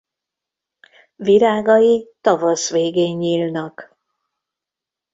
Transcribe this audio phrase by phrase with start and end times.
[1.15, 3.95] Virágai tavasz végén nyílnak.